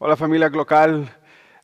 Hola 0.00 0.14
familia 0.14 0.48
local, 0.48 1.10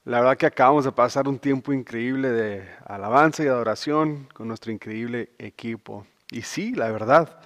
la 0.04 0.18
verdad 0.18 0.36
que 0.36 0.46
acabamos 0.46 0.84
de 0.84 0.90
pasar 0.90 1.28
un 1.28 1.38
tiempo 1.38 1.72
increíble 1.72 2.30
de 2.30 2.68
alabanza 2.84 3.44
y 3.44 3.46
adoración 3.46 4.26
con 4.34 4.48
nuestro 4.48 4.72
increíble 4.72 5.30
equipo. 5.38 6.04
Y 6.32 6.42
sí, 6.42 6.74
la 6.74 6.90
verdad, 6.90 7.38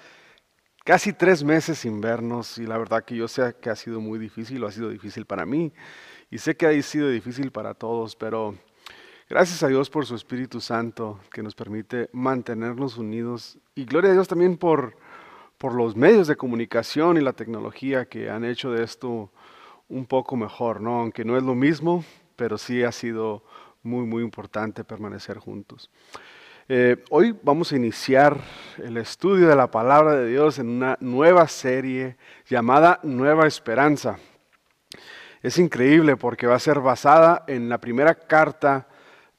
casi 0.87 1.13
tres 1.13 1.45
meses 1.45 1.81
sin 1.81 2.01
vernos 2.01 2.57
y 2.57 2.65
la 2.65 2.79
verdad 2.79 3.05
que 3.05 3.15
yo 3.15 3.29
sé 3.29 3.55
que 3.61 3.69
ha 3.69 3.77
sido 3.77 4.01
muy 4.01 4.19
difícil, 4.19 4.65
o 4.65 4.67
ha 4.67 4.73
sido 4.73 4.89
difícil 4.89 5.27
para 5.27 5.45
mí 5.45 5.75
y 6.31 6.39
sé 6.39 6.57
que 6.57 6.67
ha 6.67 6.83
sido 6.83 7.11
difícil 7.11 7.53
para 7.53 7.75
todos, 7.75 8.17
pero 8.17 8.55
gracias 9.29 9.63
a 9.63 9.69
Dios 9.69 9.91
por 9.91 10.07
su 10.07 10.15
Espíritu 10.15 10.59
Santo 10.59 11.21
que 11.31 11.43
nos 11.43 11.55
permite 11.55 12.09
mantenernos 12.15 12.97
unidos 12.97 13.59
y 13.75 13.85
gloria 13.85 14.13
a 14.13 14.15
Dios 14.15 14.27
también 14.27 14.57
por, 14.57 14.97
por 15.59 15.75
los 15.75 15.97
medios 15.97 16.29
de 16.29 16.37
comunicación 16.37 17.19
y 17.19 17.21
la 17.21 17.35
tecnología 17.35 18.07
que 18.07 18.31
han 18.31 18.47
hecho 18.47 18.71
de 18.71 18.85
esto 18.85 19.31
un 19.89 20.07
poco 20.07 20.37
mejor, 20.37 20.81
¿no? 20.81 21.01
Aunque 21.01 21.25
no 21.25 21.37
es 21.37 21.43
lo 21.43 21.55
mismo, 21.55 22.05
pero 22.37 22.59
sí 22.59 22.83
ha 22.83 22.93
sido 22.93 23.43
muy, 23.83 24.07
muy 24.07 24.23
importante 24.23 24.85
permanecer 24.85 25.39
juntos. 25.39 25.91
Eh, 26.69 27.03
hoy 27.09 27.35
vamos 27.43 27.73
a 27.73 27.77
iniciar 27.77 28.39
el 28.77 28.99
estudio 28.99 29.49
de 29.49 29.57
la 29.57 29.71
palabra 29.71 30.15
de 30.17 30.29
Dios 30.29 30.59
en 30.59 30.69
una 30.69 30.99
nueva 31.01 31.49
serie 31.49 32.19
llamada 32.47 33.01
Nueva 33.03 33.47
Esperanza. 33.47 34.19
Es 35.43 35.59
increíble 35.59 36.17
porque 36.17 36.47
va 36.47 36.57
a 36.57 36.61
ser 36.61 36.81
basada 36.81 37.45
en 37.47 37.71
la 37.71 37.79
primera 37.79 38.15
carta 38.15 38.87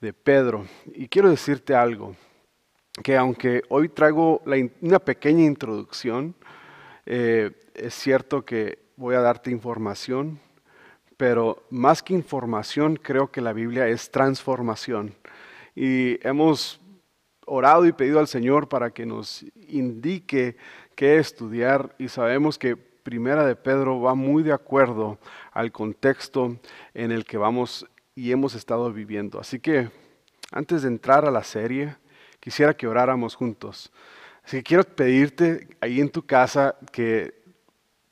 de 0.01 0.13
Pedro. 0.13 0.65
Y 0.87 1.07
quiero 1.07 1.29
decirte 1.29 1.75
algo, 1.75 2.15
que 3.03 3.15
aunque 3.15 3.61
hoy 3.69 3.89
traigo 3.89 4.41
una 4.81 4.99
pequeña 4.99 5.43
introducción, 5.43 6.33
eh, 7.05 7.51
es 7.75 7.93
cierto 7.93 8.43
que 8.43 8.88
voy 8.99 9.15
a 9.15 9.21
darte 9.21 9.49
información, 9.49 10.41
pero 11.15 11.63
más 11.69 12.03
que 12.03 12.13
información, 12.13 12.97
creo 12.97 13.31
que 13.31 13.39
la 13.39 13.53
Biblia 13.53 13.87
es 13.87 14.11
transformación. 14.11 15.15
Y 15.73 16.19
hemos 16.27 16.81
orado 17.45 17.85
y 17.85 17.93
pedido 17.93 18.19
al 18.19 18.27
Señor 18.27 18.67
para 18.67 18.91
que 18.91 19.05
nos 19.05 19.45
indique 19.69 20.57
qué 20.95 21.17
estudiar 21.17 21.95
y 21.97 22.09
sabemos 22.09 22.59
que 22.59 22.75
Primera 22.75 23.45
de 23.45 23.55
Pedro 23.55 24.01
va 24.01 24.15
muy 24.15 24.43
de 24.43 24.51
acuerdo 24.51 25.17
al 25.53 25.71
contexto 25.71 26.57
en 26.93 27.11
el 27.11 27.23
que 27.23 27.37
vamos 27.37 27.87
y 28.15 28.33
hemos 28.33 28.53
estado 28.53 28.91
viviendo. 28.91 29.39
Así 29.39 29.61
que 29.61 29.89
antes 30.51 30.81
de 30.81 30.89
entrar 30.89 31.23
a 31.23 31.31
la 31.31 31.45
serie, 31.45 31.95
quisiera 32.41 32.75
que 32.75 32.85
oráramos 32.85 33.33
juntos. 33.33 33.93
Así 34.43 34.57
que 34.57 34.63
quiero 34.63 34.83
pedirte 34.83 35.69
ahí 35.79 36.01
en 36.01 36.09
tu 36.09 36.25
casa 36.25 36.75
que 36.91 37.38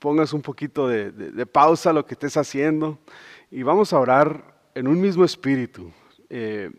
pongas 0.07 0.31
un 0.31 0.41
poquito 0.41 0.87
de, 0.87 1.45
pausa 1.47 1.89
a 1.89 1.93
lo 1.93 2.05
que 2.05 2.13
estés 2.13 2.37
haciendo 2.37 2.97
y 3.51 3.61
vamos 3.61 3.91
a 3.91 3.99
orar 3.99 4.57
en 4.73 4.87
un 4.87 5.01
mismo 5.01 5.25
espíritu. 5.25 5.91
Eh, 6.29 6.71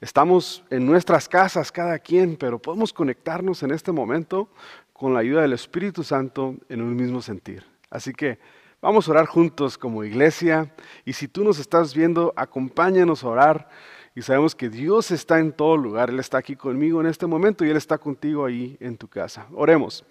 estamos 0.00 0.64
en 0.70 0.86
nuestras 0.86 1.28
casas 1.28 1.70
cada 1.70 1.98
quien, 1.98 2.34
pero 2.34 2.58
podemos 2.58 2.90
conectarnos 2.90 3.62
en 3.62 3.72
este 3.72 3.92
momento 3.92 4.48
con 4.94 5.12
la 5.12 5.20
ayuda 5.20 5.42
del 5.42 5.52
Espíritu 5.52 6.02
Santo 6.02 6.56
en 6.70 6.80
un 6.80 6.96
mismo 6.96 7.20
sentir. 7.20 7.62
Así 7.90 8.14
que 8.14 8.38
vamos 8.80 9.06
a 9.06 9.10
orar 9.10 9.26
juntos 9.26 9.76
como 9.76 10.02
iglesia 10.02 10.72
y 11.04 11.12
si 11.12 11.28
tú 11.28 11.44
nos 11.44 11.58
estás 11.58 11.94
viendo, 11.94 12.32
acompáñanos 12.36 13.22
a 13.22 13.28
orar 13.28 13.68
y 14.14 14.22
sabemos 14.22 14.54
que 14.54 14.70
Dios 14.70 15.10
está 15.10 15.40
en 15.40 15.52
todo 15.52 15.76
lugar. 15.76 16.08
Él 16.08 16.20
está 16.20 16.38
aquí 16.38 16.56
conmigo 16.56 17.02
en 17.02 17.06
este 17.06 17.26
momento 17.26 17.66
y 17.66 17.68
Él 17.68 17.76
está 17.76 17.98
contigo 17.98 18.46
ahí 18.46 18.78
en 18.80 18.96
tu 18.96 19.08
casa. 19.08 19.46
Oremos. 19.52 20.06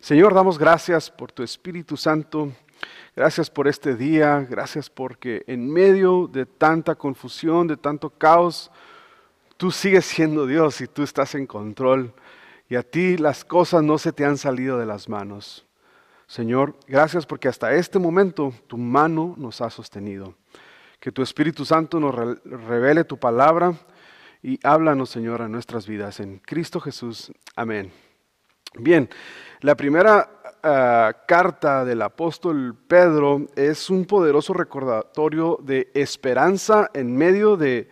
Señor, 0.00 0.32
damos 0.32 0.58
gracias 0.58 1.10
por 1.10 1.30
tu 1.30 1.42
Espíritu 1.42 1.94
Santo. 1.94 2.50
Gracias 3.14 3.50
por 3.50 3.68
este 3.68 3.94
día. 3.94 4.46
Gracias 4.48 4.88
porque 4.88 5.44
en 5.46 5.70
medio 5.70 6.26
de 6.26 6.46
tanta 6.46 6.94
confusión, 6.94 7.66
de 7.66 7.76
tanto 7.76 8.08
caos, 8.08 8.70
tú 9.58 9.70
sigues 9.70 10.06
siendo 10.06 10.46
Dios 10.46 10.80
y 10.80 10.86
tú 10.86 11.02
estás 11.02 11.34
en 11.34 11.46
control. 11.46 12.14
Y 12.70 12.76
a 12.76 12.82
ti 12.82 13.18
las 13.18 13.44
cosas 13.44 13.82
no 13.82 13.98
se 13.98 14.10
te 14.10 14.24
han 14.24 14.38
salido 14.38 14.78
de 14.78 14.86
las 14.86 15.06
manos. 15.06 15.66
Señor, 16.26 16.76
gracias 16.88 17.26
porque 17.26 17.48
hasta 17.48 17.74
este 17.74 17.98
momento 17.98 18.54
tu 18.68 18.78
mano 18.78 19.34
nos 19.36 19.60
ha 19.60 19.68
sostenido. 19.68 20.34
Que 20.98 21.12
tu 21.12 21.20
Espíritu 21.20 21.66
Santo 21.66 22.00
nos 22.00 22.14
revele 22.14 23.04
tu 23.04 23.18
palabra 23.18 23.74
y 24.42 24.58
háblanos, 24.62 25.10
Señor, 25.10 25.42
a 25.42 25.48
nuestras 25.48 25.86
vidas. 25.86 26.20
En 26.20 26.38
Cristo 26.38 26.80
Jesús. 26.80 27.30
Amén. 27.54 28.09
Bien, 28.78 29.10
la 29.62 29.74
primera 29.74 30.42
ah, 30.62 31.12
carta 31.26 31.84
del 31.84 32.02
apóstol 32.02 32.76
Pedro 32.86 33.48
es 33.56 33.90
un 33.90 34.04
poderoso 34.04 34.52
recordatorio 34.52 35.58
de 35.60 35.90
esperanza 35.92 36.88
en 36.94 37.16
medio 37.16 37.56
de 37.56 37.88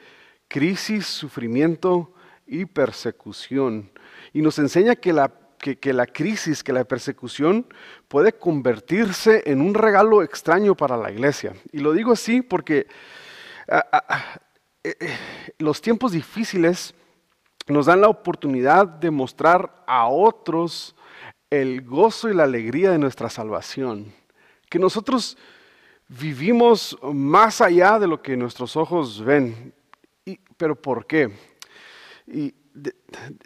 crisis, 0.46 1.06
sufrimiento 1.06 2.12
y 2.46 2.64
persecución. 2.64 3.90
Y 4.32 4.40
nos 4.40 4.60
enseña 4.60 4.94
que 4.94 5.12
la, 5.12 5.32
que 5.58 5.92
la 5.92 6.06
crisis, 6.06 6.62
que 6.62 6.72
la 6.72 6.84
persecución 6.84 7.66
puede 8.06 8.34
convertirse 8.34 9.42
en 9.46 9.60
un 9.60 9.74
regalo 9.74 10.22
extraño 10.22 10.76
para 10.76 10.96
la 10.96 11.10
iglesia. 11.10 11.54
Y 11.72 11.78
lo 11.78 11.92
digo 11.92 12.12
así 12.12 12.40
porque 12.40 12.86
ah, 13.68 13.84
ah, 13.90 14.40
eh, 14.84 14.94
eh, 15.00 15.18
los 15.58 15.82
tiempos 15.82 16.12
difíciles 16.12 16.94
nos 17.68 17.86
dan 17.86 18.00
la 18.00 18.08
oportunidad 18.08 18.86
de 18.86 19.10
mostrar 19.10 19.84
a 19.86 20.08
otros 20.08 20.94
el 21.50 21.82
gozo 21.82 22.28
y 22.28 22.34
la 22.34 22.44
alegría 22.44 22.90
de 22.90 22.98
nuestra 22.98 23.30
salvación. 23.30 24.12
Que 24.68 24.78
nosotros 24.78 25.36
vivimos 26.08 26.98
más 27.02 27.60
allá 27.60 27.98
de 27.98 28.06
lo 28.06 28.22
que 28.22 28.36
nuestros 28.36 28.76
ojos 28.76 29.22
ven. 29.22 29.72
¿Pero 30.56 30.74
por 30.80 31.06
qué? 31.06 31.30
Y 32.26 32.54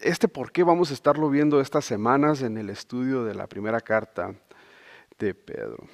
este 0.00 0.28
por 0.28 0.52
qué 0.52 0.62
vamos 0.62 0.90
a 0.90 0.94
estarlo 0.94 1.30
viendo 1.30 1.60
estas 1.60 1.84
semanas 1.84 2.42
en 2.42 2.58
el 2.58 2.70
estudio 2.70 3.24
de 3.24 3.34
la 3.34 3.46
primera 3.46 3.80
carta 3.80 4.34
de 5.18 5.34
Pedro. 5.34 5.86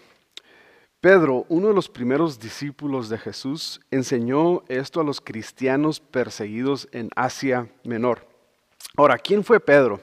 Pedro, 1.00 1.46
uno 1.48 1.68
de 1.68 1.74
los 1.74 1.88
primeros 1.88 2.40
discípulos 2.40 3.08
de 3.08 3.18
Jesús, 3.18 3.80
enseñó 3.88 4.64
esto 4.66 5.00
a 5.00 5.04
los 5.04 5.20
cristianos 5.20 6.00
perseguidos 6.00 6.88
en 6.90 7.08
Asia 7.14 7.68
Menor. 7.84 8.26
Ahora, 8.96 9.16
¿quién 9.16 9.44
fue 9.44 9.60
Pedro? 9.60 10.00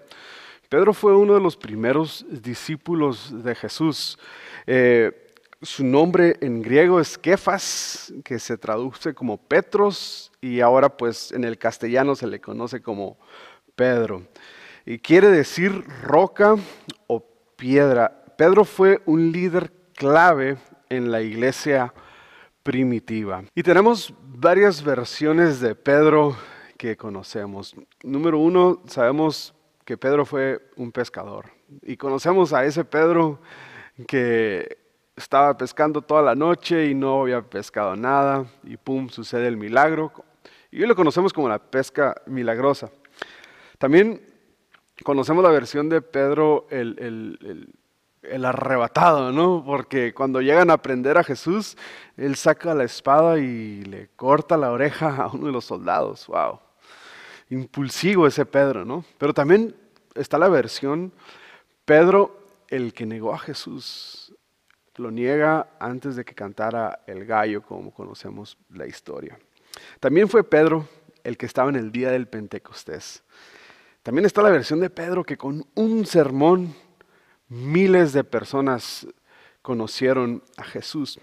Pedro 0.70 0.94
fue 0.94 1.14
uno 1.14 1.34
de 1.34 1.42
los 1.42 1.58
primeros 1.58 2.26
discípulos 2.30 3.44
de 3.44 3.54
Jesús. 3.56 4.18
Eh, 4.66 5.34
su 5.62 5.84
nombre 5.84 6.38
en 6.40 6.62
griego 6.62 7.02
es 7.02 7.18
Kefas, 7.18 8.14
que 8.24 8.40
se 8.40 8.58
traduce 8.58 9.14
como 9.14 9.36
Petros, 9.36 10.32
y 10.40 10.62
ahora 10.62 10.88
pues 10.88 11.34
en 11.34 11.44
el 11.44 11.58
castellano 11.58 12.16
se 12.16 12.28
le 12.28 12.40
conoce 12.40 12.82
como 12.82 13.18
Pedro. 13.76 14.24
Y 14.86 15.00
quiere 15.00 15.28
decir 15.28 15.84
roca 16.04 16.56
o 17.08 17.20
piedra. 17.58 18.24
Pedro 18.38 18.64
fue 18.64 19.02
un 19.06 19.34
líder 19.34 19.74
clave 19.94 20.58
en 20.90 21.12
la 21.12 21.22
iglesia 21.22 21.94
primitiva. 22.64 23.44
Y 23.54 23.64
tenemos 23.64 24.14
varias 24.22 24.84
versiones 24.84 25.60
de 25.60 25.76
Pedro 25.76 26.36
que 26.78 26.98
conocemos. 26.98 27.76
Número 28.04 28.40
uno, 28.40 28.82
sabemos 28.88 29.54
que 29.86 29.98
Pedro 29.98 30.26
fue 30.26 30.70
un 30.76 30.92
pescador. 30.92 31.46
Y 31.84 31.96
conocemos 31.96 32.54
a 32.54 32.66
ese 32.66 32.84
Pedro 32.84 33.40
que 34.08 34.78
estaba 35.16 35.56
pescando 35.56 36.02
toda 36.02 36.22
la 36.22 36.36
noche 36.36 36.88
y 36.88 36.96
no 36.96 37.22
había 37.22 37.42
pescado 37.42 37.96
nada 37.96 38.46
y 38.64 38.78
pum, 38.78 39.10
sucede 39.10 39.48
el 39.48 39.58
milagro. 39.58 40.12
Y 40.72 40.82
hoy 40.82 40.88
lo 40.88 40.96
conocemos 40.96 41.32
como 41.32 41.48
la 41.48 41.60
pesca 41.60 42.16
milagrosa. 42.26 42.90
También 43.78 44.22
conocemos 45.04 45.44
la 45.44 45.52
versión 45.52 45.88
de 45.88 46.02
Pedro 46.02 46.68
el, 46.70 46.98
el 47.00 47.70
arrebatado, 48.46 49.32
¿no? 49.32 49.64
Porque 49.66 50.14
cuando 50.14 50.42
llegan 50.42 50.70
a 50.70 50.74
aprender 50.74 51.18
a 51.18 51.24
Jesús, 51.24 51.78
él 52.18 52.36
saca 52.36 52.74
la 52.74 52.84
espada 52.84 53.38
y 53.38 53.84
le 53.84 54.10
corta 54.16 54.58
la 54.58 54.72
oreja 54.72 55.16
a 55.16 55.28
uno 55.28 55.48
de 55.48 55.52
los 55.52 55.66
soldados. 55.66 56.28
¡Wow! 56.28 56.60
Impulsivo 57.50 58.28
ese 58.28 58.46
Pedro, 58.46 58.86
¿no? 58.86 59.06
Pero 59.18 59.34
también 59.34 59.76
está 60.16 60.38
la 60.38 60.50
versión 60.50 61.12
Pedro, 61.86 62.40
el 62.68 62.94
que 62.94 63.06
negó 63.06 63.34
a 63.34 63.38
Jesús, 63.38 64.34
lo 64.96 65.12
niega 65.12 65.68
antes 65.80 66.16
de 66.16 66.26
que 66.26 66.34
cantara 66.34 67.02
el 67.06 67.26
gallo, 67.26 67.62
como 67.62 67.92
conocemos 67.92 68.58
la 68.70 68.88
historia. 68.88 69.38
También 70.00 70.28
fue 70.28 70.44
Pedro 70.44 70.88
el 71.24 71.38
que 71.38 71.46
estaba 71.46 71.70
en 71.70 71.76
el 71.76 71.92
día 71.92 72.12
del 72.12 72.28
Pentecostés. 72.28 73.24
También 74.04 74.26
está 74.26 74.42
la 74.42 74.50
versión 74.50 74.80
de 74.80 74.90
Pedro 74.90 75.24
que 75.24 75.38
con 75.38 75.66
un 75.76 76.06
sermón 76.06 76.76
Miles 77.56 78.12
de 78.12 78.26
personas 78.26 79.08
conocieron 79.62 80.44
a 80.58 80.64
Jesús. 80.66 81.18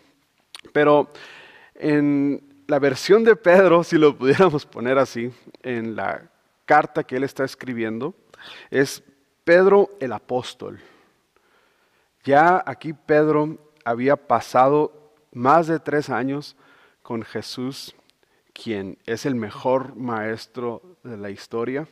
Pero 0.73 1.11
en 1.75 2.65
la 2.67 2.79
versión 2.79 3.23
de 3.23 3.37
Pedro, 3.37 3.85
si 3.85 3.99
lo 3.99 4.17
pudiéramos 4.17 4.65
poner 4.65 4.97
así, 4.97 5.31
en 5.63 5.95
la 5.95 6.31
carta 6.65 7.05
que 7.05 7.17
él 7.17 7.25
está 7.25 7.45
escribiendo, 7.45 8.15
es 8.71 9.03
Pedro 9.45 9.91
el 10.01 10.11
apóstol. 10.15 10.81
Ya 12.25 12.63
aquí 12.65 12.95
Pedro 12.95 13.59
había 13.85 14.17
pasado 14.17 15.13
más 15.33 15.67
de 15.67 15.81
tres 15.81 16.09
años 16.09 16.57
con 17.03 17.25
Jesús, 17.25 17.95
quien 18.55 18.97
es 19.05 19.27
el 19.27 19.35
mejor 19.35 19.97
maestro 19.97 20.81
de 21.03 21.19
la 21.19 21.29
historia. 21.29 21.87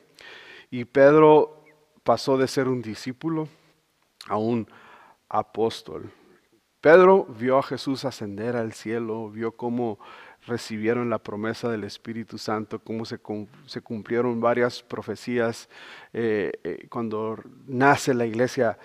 Y 0.71 0.87
Pedro 0.87 1.63
pasó 2.05 2.39
de 2.39 2.49
ser 2.49 2.69
un 2.69 2.81
discípulo 2.81 3.47
a 4.27 4.37
un 4.37 4.67
apóstol. 5.29 6.11
Pedro 6.81 7.27
vio 7.27 7.59
a 7.59 7.63
Jesús 7.63 8.05
ascender 8.05 8.57
al 8.57 8.73
cielo, 8.73 9.31
vio 9.31 9.53
cómo 9.53 9.99
recibieron 10.47 11.11
la 11.11 11.19
promesa 11.19 11.69
del 11.71 11.85
Espíritu 11.85 12.39
Santo, 12.39 12.79
cómo 12.79 13.05
se, 13.05 13.19
cumplieron 13.83 14.41
varias 14.41 14.83
profecías 14.83 15.69
eh, 16.15 16.53
eh, 16.65 16.87
cuando 16.89 17.39
nace 17.67 18.15
la 18.15 18.25
iglesia 18.25 18.79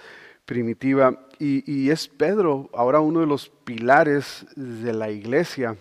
primitiva. 0.45 1.27
Y, 1.39 1.89
es 1.89 2.07
Pedro 2.07 2.69
ahora 2.73 2.99
uno 2.99 3.21
de 3.21 3.27
los 3.27 3.49
pilares 3.49 4.45
de 4.55 4.93
la 4.93 5.09
iglesia. 5.09 5.77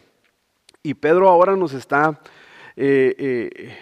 Y 0.83 0.95
Pedro 0.95 1.29
ahora 1.29 1.57
nos 1.57 1.73
está 1.73 2.21
eh, 2.77 3.77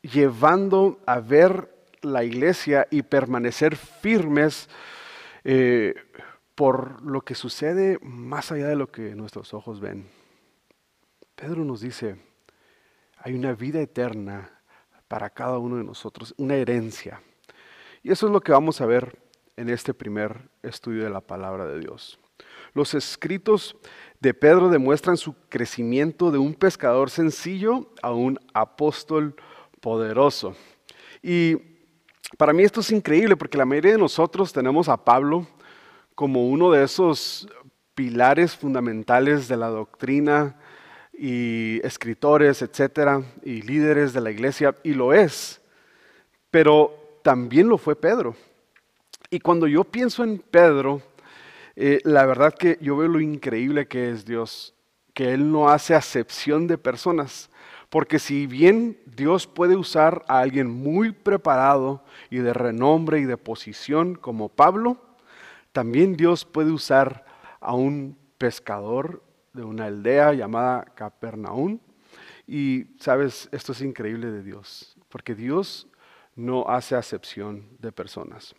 llevando 0.00 1.00
a 1.04 1.20
ver 1.20 1.74
la 2.00 2.24
iglesia 2.24 2.86
y 2.90 3.02
permanecer 3.02 3.76
firmes 3.76 4.68
por 6.54 7.02
lo 7.02 7.20
que 7.20 7.34
sucede 7.34 7.98
más 8.02 8.50
allá 8.50 8.68
de 8.68 8.76
lo 8.76 8.90
que 8.90 9.14
nuestros 9.14 9.54
ojos 9.54 9.80
ven. 9.80 10.08
Pedro 11.34 11.64
nos 11.64 11.82
dice, 11.82 12.16
hay 13.18 13.34
una 13.34 13.52
vida 13.52 13.80
eterna 13.80 14.50
para 15.06 15.30
cada 15.30 15.58
uno 15.58 15.76
de 15.76 15.84
nosotros, 15.84 16.34
una 16.38 16.56
herencia. 16.56 17.20
Y 18.02 18.10
eso 18.10 18.26
es 18.26 18.32
lo 18.32 18.40
que 18.40 18.52
vamos 18.52 18.80
a 18.80 18.86
ver 18.86 19.18
en 19.56 19.68
este 19.68 19.94
primer 19.94 20.48
estudio 20.62 21.04
de 21.04 21.10
la 21.10 21.20
palabra 21.20 21.66
de 21.66 21.80
Dios. 21.80 22.18
Los 22.72 22.94
escritos 22.94 23.76
de 24.20 24.34
Pedro 24.34 24.68
demuestran 24.68 25.16
su 25.16 25.34
crecimiento 25.48 26.30
de 26.30 26.38
un 26.38 26.54
pescador 26.54 27.10
sencillo 27.10 27.92
a 28.02 28.12
un 28.12 28.38
apóstol 28.52 29.34
poderoso. 29.80 30.56
Y 31.22 31.75
para 32.36 32.52
mí 32.52 32.64
esto 32.64 32.80
es 32.80 32.90
increíble 32.90 33.36
porque 33.36 33.58
la 33.58 33.64
mayoría 33.64 33.92
de 33.92 33.98
nosotros 33.98 34.52
tenemos 34.52 34.88
a 34.88 34.96
Pablo 34.96 35.46
como 36.14 36.48
uno 36.48 36.70
de 36.70 36.84
esos 36.84 37.48
pilares 37.94 38.56
fundamentales 38.56 39.48
de 39.48 39.56
la 39.56 39.68
doctrina 39.68 40.56
y 41.12 41.80
escritores, 41.82 42.62
etcétera, 42.62 43.22
y 43.42 43.62
líderes 43.62 44.12
de 44.12 44.20
la 44.20 44.30
iglesia, 44.30 44.76
y 44.82 44.92
lo 44.92 45.14
es, 45.14 45.62
pero 46.50 47.20
también 47.22 47.68
lo 47.68 47.78
fue 47.78 47.96
Pedro. 47.96 48.36
Y 49.30 49.40
cuando 49.40 49.66
yo 49.66 49.84
pienso 49.84 50.22
en 50.24 50.38
Pedro, 50.38 51.02
eh, 51.74 52.00
la 52.04 52.26
verdad 52.26 52.54
que 52.54 52.78
yo 52.80 52.96
veo 52.96 53.08
lo 53.08 53.20
increíble 53.20 53.88
que 53.88 54.10
es 54.10 54.24
Dios, 54.24 54.74
que 55.14 55.32
Él 55.32 55.50
no 55.50 55.68
hace 55.68 55.94
acepción 55.94 56.66
de 56.66 56.78
personas, 56.78 57.50
porque 57.96 58.18
si 58.18 58.46
bien 58.46 58.98
Dios 59.06 59.46
puede 59.46 59.74
usar 59.74 60.22
a 60.28 60.40
alguien 60.40 60.68
muy 60.68 61.12
preparado 61.12 62.04
y 62.28 62.36
de 62.40 62.52
renombre 62.52 63.20
y 63.20 63.24
de 63.24 63.38
posición 63.38 64.16
como 64.16 64.50
Pablo, 64.50 64.98
también 65.72 66.14
Dios 66.14 66.44
puede 66.44 66.72
usar 66.72 67.24
a 67.58 67.72
un 67.72 68.18
pescador 68.36 69.22
de 69.54 69.64
una 69.64 69.86
aldea 69.86 70.34
llamada 70.34 70.84
Capernaum. 70.94 71.78
Y 72.46 72.84
sabes, 72.98 73.48
esto 73.50 73.72
es 73.72 73.80
increíble 73.80 74.30
de 74.30 74.42
Dios, 74.42 74.94
porque 75.08 75.34
Dios 75.34 75.88
no 76.34 76.68
hace 76.68 76.96
acepción 76.96 77.66
de 77.78 77.92
personas. 77.92 78.54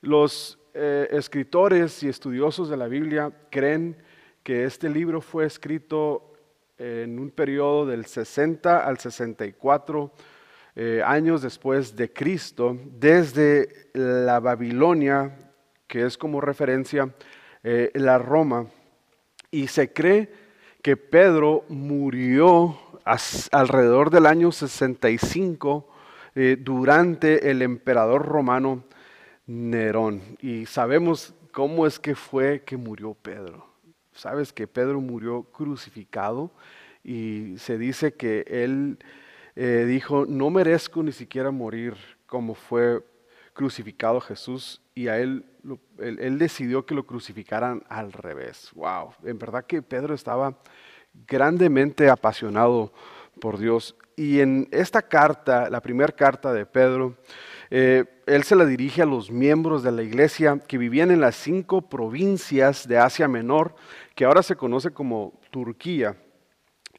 Los 0.00 0.58
eh, 0.72 1.06
escritores 1.10 2.02
y 2.02 2.08
estudiosos 2.08 2.70
de 2.70 2.78
la 2.78 2.88
Biblia 2.88 3.30
creen 3.50 4.02
que 4.42 4.64
este 4.64 4.88
libro 4.88 5.20
fue 5.20 5.44
escrito 5.44 6.33
en 6.84 7.18
un 7.18 7.30
periodo 7.30 7.86
del 7.86 8.04
60 8.04 8.86
al 8.86 8.98
64 8.98 10.12
eh, 10.76 11.02
años 11.04 11.40
después 11.40 11.96
de 11.96 12.12
Cristo, 12.12 12.76
desde 12.98 13.88
la 13.94 14.40
Babilonia, 14.40 15.52
que 15.86 16.04
es 16.04 16.18
como 16.18 16.40
referencia 16.40 17.14
eh, 17.62 17.90
la 17.94 18.18
Roma, 18.18 18.66
y 19.50 19.68
se 19.68 19.92
cree 19.92 20.30
que 20.82 20.96
Pedro 20.96 21.64
murió 21.68 22.76
alrededor 23.52 24.10
del 24.10 24.26
año 24.26 24.52
65 24.52 25.88
eh, 26.34 26.56
durante 26.60 27.50
el 27.50 27.62
emperador 27.62 28.26
romano 28.26 28.84
Nerón. 29.46 30.20
Y 30.40 30.66
sabemos 30.66 31.34
cómo 31.52 31.86
es 31.86 31.98
que 31.98 32.14
fue 32.14 32.62
que 32.64 32.76
murió 32.76 33.14
Pedro. 33.14 33.73
Sabes 34.14 34.52
que 34.52 34.66
Pedro 34.66 35.00
murió 35.00 35.42
crucificado 35.42 36.50
y 37.02 37.54
se 37.58 37.78
dice 37.78 38.14
que 38.14 38.44
él 38.48 38.98
eh, 39.56 39.84
dijo, 39.86 40.24
no 40.26 40.50
merezco 40.50 41.02
ni 41.02 41.12
siquiera 41.12 41.50
morir 41.50 41.94
como 42.26 42.54
fue 42.54 43.04
crucificado 43.52 44.20
Jesús 44.20 44.80
y 44.94 45.08
a 45.08 45.18
él, 45.18 45.44
él, 45.98 46.38
decidió 46.38 46.84
que 46.84 46.94
lo 46.94 47.06
crucificaran 47.06 47.82
al 47.88 48.12
revés. 48.12 48.70
Wow, 48.74 49.14
en 49.24 49.38
verdad 49.38 49.64
que 49.64 49.82
Pedro 49.82 50.14
estaba 50.14 50.58
grandemente 51.26 52.10
apasionado 52.10 52.92
por 53.40 53.58
Dios. 53.58 53.96
Y 54.16 54.40
en 54.40 54.68
esta 54.70 55.02
carta, 55.02 55.68
la 55.70 55.80
primera 55.80 56.12
carta 56.12 56.52
de 56.52 56.66
Pedro, 56.66 57.16
eh, 57.70 58.04
él 58.26 58.44
se 58.44 58.56
la 58.56 58.64
dirige 58.64 59.02
a 59.02 59.06
los 59.06 59.30
miembros 59.30 59.82
de 59.82 59.92
la 59.92 60.02
iglesia 60.02 60.60
que 60.66 60.78
vivían 60.78 61.10
en 61.10 61.20
las 61.20 61.36
cinco 61.36 61.82
provincias 61.82 62.86
de 62.86 62.98
Asia 62.98 63.28
Menor, 63.28 63.74
que 64.14 64.24
ahora 64.24 64.42
se 64.42 64.56
conoce 64.56 64.90
como 64.90 65.40
Turquía. 65.50 66.16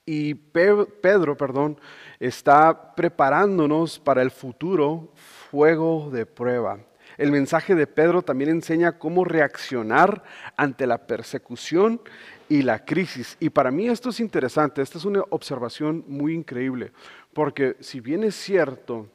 Y 0.06 0.36
Pedro, 0.36 1.36
perdón, 1.36 1.80
está 2.20 2.94
preparándonos 2.96 4.00
para 4.00 4.22
el 4.22 4.30
futuro 4.30 5.12
fuego 5.50 6.10
de 6.12 6.26
prueba. 6.26 6.80
El 7.18 7.32
mensaje 7.32 7.76
de 7.76 7.88
Pedro 7.88 8.22
también 8.22 8.50
enseña 8.50 9.00
cómo 9.00 9.24
reaccionar 9.24 10.24
ante 10.58 10.86
la 10.86 11.08
persecución 11.08 12.02
y 12.50 12.62
la 12.62 12.84
crisis. 12.84 13.38
Y 13.40 13.50
para 13.50 13.72
mí 13.72 13.88
esto 13.88 14.10
es 14.10 14.20
interesante, 14.20 14.82
esta 14.82 14.98
es 14.98 15.06
una 15.06 15.24
observación 15.30 16.04
muy 16.08 16.34
increíble, 16.34 16.92
porque 17.34 17.78
si 17.80 18.00
bien 18.00 18.24
es 18.24 18.36
cierto 18.36 19.08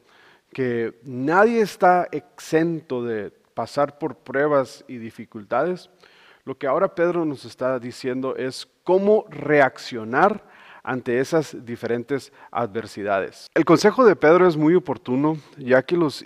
que 0.51 0.99
nadie 1.03 1.61
está 1.61 2.07
exento 2.11 3.03
de 3.03 3.31
pasar 3.53 3.97
por 3.99 4.17
pruebas 4.17 4.83
y 4.87 4.97
dificultades, 4.97 5.89
lo 6.43 6.57
que 6.57 6.67
ahora 6.67 6.95
Pedro 6.95 7.25
nos 7.25 7.45
está 7.45 7.79
diciendo 7.79 8.35
es 8.35 8.67
cómo 8.83 9.25
reaccionar 9.29 10.49
ante 10.83 11.19
esas 11.19 11.55
diferentes 11.63 12.33
adversidades. 12.49 13.47
El 13.53 13.65
consejo 13.65 14.03
de 14.03 14.15
Pedro 14.15 14.47
es 14.47 14.57
muy 14.57 14.73
oportuno, 14.73 15.37
ya 15.57 15.83
que 15.83 15.95
los, 15.95 16.23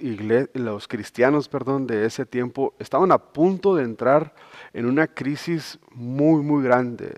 cristianos 0.87 1.49
perdón, 1.49 1.87
de 1.87 2.05
ese 2.05 2.25
tiempo 2.25 2.73
estaban 2.79 3.11
a 3.11 3.17
punto 3.17 3.75
de 3.75 3.83
entrar 3.83 4.33
en 4.73 4.85
una 4.85 5.07
crisis 5.07 5.79
muy, 5.91 6.41
muy 6.41 6.63
grande. 6.63 7.13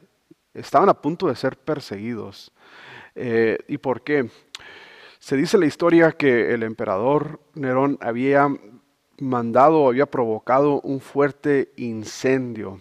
Estaban 0.53 0.89
a 0.89 0.95
punto 0.95 1.27
de 1.27 1.35
ser 1.35 1.57
perseguidos. 1.57 2.51
Eh, 3.13 3.57
¿Y 3.67 3.77
por 3.77 4.01
qué? 4.01 4.29
Se 5.19 5.35
dice 5.35 5.57
la 5.57 5.65
historia 5.65 6.11
que 6.11 6.53
el 6.53 6.63
emperador 6.63 7.39
Nerón 7.53 7.97
había 8.01 8.49
mandado 9.19 9.87
había 9.87 10.05
provocado 10.05 10.79
un 10.81 10.99
fuerte 10.99 11.71
incendio. 11.75 12.79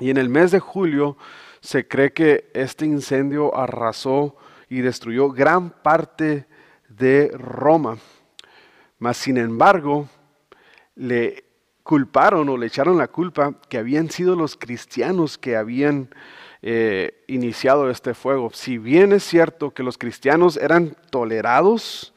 Y 0.00 0.10
en 0.10 0.16
el 0.16 0.30
mes 0.30 0.50
de 0.50 0.60
julio 0.60 1.16
se 1.60 1.86
cree 1.86 2.12
que 2.12 2.50
este 2.54 2.86
incendio 2.86 3.54
arrasó 3.54 4.36
y 4.68 4.80
destruyó 4.80 5.30
gran 5.30 5.70
parte 5.70 6.46
de 6.88 7.30
Roma. 7.34 7.98
Mas, 8.98 9.18
sin 9.18 9.36
embargo, 9.36 10.08
le 10.94 11.44
culparon 11.82 12.48
o 12.48 12.56
le 12.56 12.66
echaron 12.66 12.96
la 12.96 13.08
culpa 13.08 13.54
que 13.68 13.76
habían 13.78 14.10
sido 14.10 14.36
los 14.36 14.56
cristianos 14.56 15.36
que 15.36 15.56
habían 15.56 16.14
eh, 16.62 17.24
iniciado 17.26 17.90
este 17.90 18.14
fuego. 18.14 18.50
Si 18.54 18.78
bien 18.78 19.12
es 19.12 19.24
cierto 19.24 19.72
que 19.72 19.82
los 19.82 19.98
cristianos 19.98 20.56
eran 20.56 20.96
tolerados, 21.10 22.14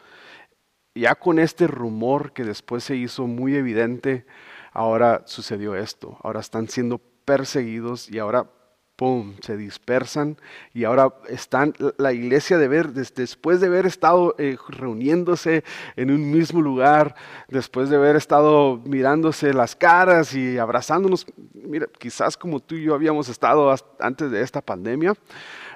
ya 0.96 1.16
con 1.16 1.40
este 1.40 1.68
rumor 1.68 2.34
que 2.34 2.44
después 2.44 2.84
se 2.84 2.96
hizo 2.96 3.28
muy 3.28 3.56
evidente, 3.56 4.26
ahora 4.72 5.24
sucedió 5.26 5.76
esto. 5.76 6.18
Ahora 6.22 6.40
están 6.40 6.70
siendo 6.70 7.02
perseguidos 7.26 8.10
y 8.10 8.20
ahora 8.20 8.48
¡pum!, 8.96 9.34
se 9.42 9.58
dispersan 9.58 10.38
y 10.74 10.84
ahora 10.84 11.14
están 11.28 11.74
la 11.98 12.14
iglesia 12.14 12.58
de 12.58 12.68
ver, 12.68 12.94
después 12.94 13.60
de 13.60 13.68
haber 13.68 13.86
estado 13.86 14.36
eh, 14.38 14.58
reuniéndose 14.70 15.64
en 15.96 16.12
un 16.12 16.32
mismo 16.32 16.62
lugar, 16.62 17.16
después 17.48 17.90
de 17.90 17.96
haber 17.96 18.16
estado 18.16 18.80
mirándose 18.86 19.54
las 19.54 19.76
caras 19.76 20.34
y 20.36 20.58
abrazándonos, 20.58 21.26
mira, 21.54 21.88
quizás 21.98 22.38
como 22.38 22.60
tú 22.60 22.76
y 22.76 22.84
yo 22.84 22.94
habíamos 22.94 23.30
estado 23.30 23.74
antes 24.00 24.30
de 24.30 24.42
esta 24.42 24.62
pandemia, 24.62 25.14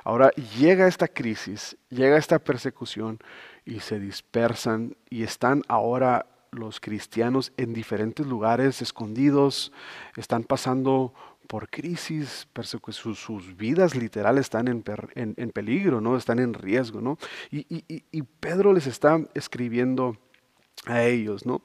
ahora 0.04 0.30
llega 0.58 0.88
esta 0.88 1.08
crisis, 1.08 1.76
llega 1.90 2.18
esta 2.18 2.40
persecución 2.40 3.20
y 3.66 3.80
se 3.80 4.00
dispersan 4.00 4.96
y 5.10 5.24
están 5.24 5.64
ahora 5.68 6.28
los 6.52 6.80
cristianos 6.80 7.52
en 7.58 7.74
diferentes 7.74 8.26
lugares 8.26 8.82
escondidos, 8.82 9.72
están 10.16 10.44
pasando 10.44 11.14
por 11.48 11.70
crisis, 11.70 12.48
sus, 12.90 13.20
sus, 13.20 13.56
vidas 13.56 13.96
literales 13.96 14.42
están 14.42 14.68
en, 14.68 15.52
peligro, 15.52 16.02
¿no? 16.02 16.18
Están 16.18 16.40
en 16.40 16.54
riesgo, 16.54 17.02
¿no? 17.02 17.18
Y, 17.50 18.22
Pedro 18.40 18.74
les 18.74 18.88
está 18.88 19.20
escribiendo 19.34 20.18
a 20.86 21.04
ellos, 21.04 21.46
¿no? 21.46 21.62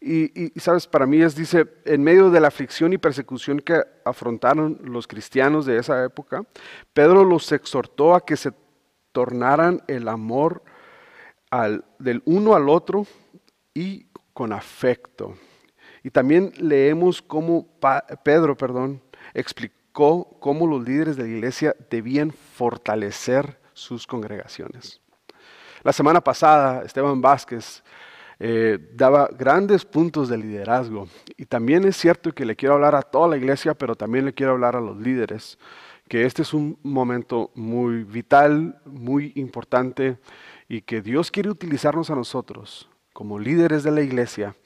Y, 0.00 0.52
sabes, 0.58 0.86
para 0.86 1.06
mí 1.06 1.20
es, 1.20 1.34
dice, 1.34 1.66
en 1.84 2.02
medio 2.02 2.30
de 2.30 2.40
la 2.40 2.48
aflicción 2.48 2.92
y 2.92 2.98
persecución 2.98 3.60
que 3.60 3.82
afrontaron 4.04 4.80
los 4.84 5.06
cristianos 5.06 5.66
de 5.66 5.78
esa 5.78 6.04
época, 6.04 6.44
Pedro 6.92 7.24
los 7.24 7.50
exhortó 7.52 8.14
a 8.14 8.24
que 8.24 8.36
se 8.36 8.52
tornaran 9.12 9.82
el 9.88 10.08
amor 10.08 10.62
del 11.98 12.22
uno 12.24 12.54
al 12.54 12.68
otro 12.68 13.06
y 13.74 14.06
con 14.32 14.52
afecto. 14.52 15.34
Y 16.02 16.10
también 16.10 16.52
leemos 16.58 17.22
cómo 17.22 17.66
Pedro, 18.24 18.56
perdón, 18.56 19.00
explicó 19.34 20.38
cómo 20.40 20.66
los 20.66 20.84
líderes 20.84 21.16
de 21.16 21.24
la 21.24 21.28
iglesia 21.28 21.76
debían 21.90 22.30
fortalecer 22.30 23.58
sus 23.72 24.06
congregaciones. 24.06 25.00
La 25.82 25.92
semana 25.92 26.22
pasada, 26.22 26.82
Esteban 26.82 27.20
Vázquez 27.20 27.82
eh, 28.40 28.78
daba 28.94 29.28
grandes 29.28 29.84
puntos 29.84 30.28
de 30.28 30.38
liderazgo. 30.38 31.08
Y 31.36 31.46
también 31.46 31.84
es 31.84 31.96
cierto 31.96 32.32
que 32.32 32.44
le 32.44 32.56
quiero 32.56 32.74
hablar 32.74 32.94
a 32.94 33.02
toda 33.02 33.28
la 33.28 33.36
iglesia, 33.36 33.74
pero 33.74 33.94
también 33.94 34.24
le 34.24 34.32
quiero 34.32 34.52
hablar 34.52 34.76
a 34.76 34.80
los 34.80 34.96
líderes, 34.96 35.58
que 36.08 36.24
este 36.24 36.42
es 36.42 36.54
un 36.54 36.78
momento 36.82 37.50
muy 37.54 38.04
vital, 38.04 38.80
muy 38.84 39.32
importante, 39.36 40.18
y 40.68 40.80
que 40.80 41.02
Dios 41.02 41.30
quiere 41.30 41.50
utilizarnos 41.50 42.10
a 42.10 42.14
nosotros 42.14 42.88
como 43.12 43.38
líderes 43.38 43.84
de 43.84 43.90
la 43.92 44.02
iglesia 44.02 44.56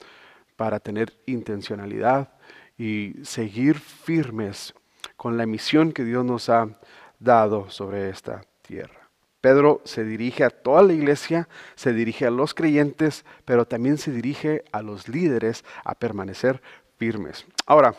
para 0.55 0.79
tener 0.79 1.13
intencionalidad 1.25 2.33
y 2.79 3.13
seguir 3.23 3.77
firmes 3.77 4.73
con 5.17 5.37
la 5.37 5.45
misión 5.45 5.91
que 5.91 6.05
Dios 6.05 6.23
nos 6.25 6.49
ha 6.49 6.79
dado 7.19 7.69
sobre 7.69 8.09
esta 8.09 8.41
tierra. 8.61 9.09
Pedro 9.41 9.81
se 9.83 10.03
dirige 10.03 10.43
a 10.45 10.49
toda 10.49 10.81
la 10.81 10.93
iglesia, 10.93 11.47
se 11.75 11.93
dirige 11.93 12.25
a 12.25 12.31
los 12.31 12.53
creyentes, 12.53 13.25
pero 13.45 13.65
también 13.65 13.97
se 13.97 14.11
dirige 14.11 14.63
a 14.71 14.81
los 14.81 15.07
líderes 15.07 15.63
a 15.83 15.93
permanecer 15.93 16.61
firmes. 16.97 17.45
Ahora, 17.65 17.93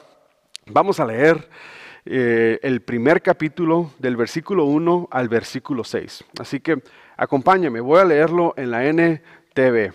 vamos 0.67 0.99
a 0.99 1.07
leer 1.07 1.49
eh, 2.07 2.59
el 2.63 2.81
primer 2.81 3.23
capítulo 3.23 3.93
del 3.99 4.17
versículo 4.17 4.65
1 4.65 5.09
al 5.11 5.29
versículo 5.29 5.85
6. 5.85 6.25
Así 6.39 6.61
que 6.61 6.83
acompáñame, 7.17 7.81
voy 7.81 8.01
a 8.01 8.05
leerlo 8.05 8.55
en 8.57 8.71
la 8.71 8.85
NTV. 8.87 9.93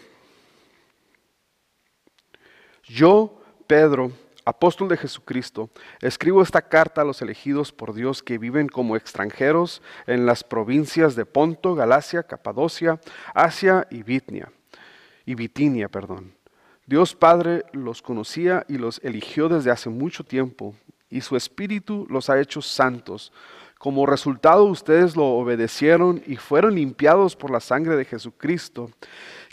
Yo, 2.83 3.41
Pedro, 3.65 4.11
apóstol 4.45 4.87
de 4.87 4.97
Jesucristo, 4.97 5.71
escribo 6.01 6.41
esta 6.41 6.61
carta 6.61 7.01
a 7.01 7.05
los 7.05 7.21
elegidos 7.21 7.71
por 7.71 7.93
Dios 7.93 8.21
que 8.21 8.37
viven 8.37 8.69
como 8.69 8.95
extranjeros 8.95 9.81
en 10.05 10.25
las 10.27 10.43
provincias 10.43 11.15
de 11.15 11.25
Ponto, 11.25 11.73
Galacia, 11.73 12.23
Capadocia, 12.23 13.01
Asia 13.33 13.87
y 13.89 14.03
Bitnia, 14.03 14.51
y 15.25 15.33
Bitinia, 15.33 15.89
perdón. 15.89 16.35
Dios 16.85 17.15
Padre 17.15 17.65
los 17.73 18.03
conocía 18.03 18.63
y 18.69 18.77
los 18.77 19.01
eligió 19.03 19.49
desde 19.49 19.71
hace 19.71 19.89
mucho 19.89 20.23
tiempo, 20.23 20.75
y 21.09 21.21
su 21.21 21.35
Espíritu 21.35 22.05
los 22.09 22.29
ha 22.29 22.39
hecho 22.39 22.61
santos. 22.61 23.33
Como 23.79 24.05
resultado 24.05 24.65
ustedes 24.65 25.15
lo 25.15 25.25
obedecieron 25.25 26.21
y 26.27 26.35
fueron 26.35 26.75
limpiados 26.75 27.35
por 27.35 27.49
la 27.49 27.59
sangre 27.59 27.95
de 27.95 28.05
Jesucristo. 28.05 28.89